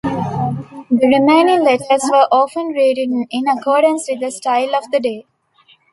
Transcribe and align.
The 0.03 1.07
remaining 1.19 1.63
letters 1.63 2.09
were 2.11 2.27
often 2.31 2.69
rewritten 2.69 3.27
in 3.29 3.47
accordance 3.47 4.07
with 4.09 4.19
the 4.21 4.31
style 4.31 4.73
of 4.73 4.89
the 4.91 4.99
day. 4.99 5.25